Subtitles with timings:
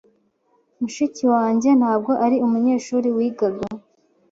[0.79, 3.65] Mushiki wanjye ntabwo ari umunyeshuri wigaga.